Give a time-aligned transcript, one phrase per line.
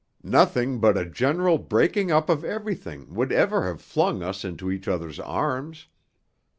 [0.23, 4.87] Nothing but a general breaking up of everything would ever have flung us into each
[4.87, 5.89] other's arms.